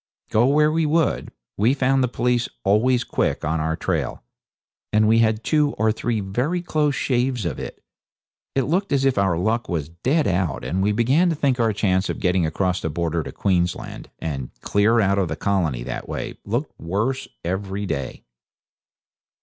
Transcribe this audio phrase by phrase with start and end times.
[0.31, 4.23] Go where we would, we found the police always quick on our trail,
[4.91, 7.83] and we had two or three very close shaves of it.
[8.55, 11.71] It looked as if our luck was dead out, and we began to think our
[11.71, 16.09] chance of getting across the border to Queensland, and clear out of the colony that
[16.09, 18.23] way, looked worse every day.